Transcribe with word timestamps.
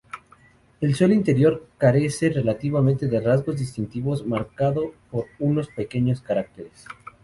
El 0.79 0.95
suelo 0.95 1.13
interior 1.13 1.67
carece 1.77 2.29
relativamente 2.29 3.05
de 3.05 3.19
rasgos 3.21 3.55
distintivos, 3.57 4.25
marcado 4.25 4.95
por 5.11 5.27
unos 5.37 5.67
pequeños 5.67 6.23
cráteres. 6.23 6.87